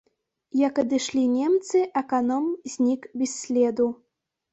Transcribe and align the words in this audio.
Як 0.59 0.79
адышлі 0.83 1.25
немцы, 1.33 1.81
аканом 2.01 2.47
знік 2.77 3.05
без 3.23 3.35
следу. 3.43 3.87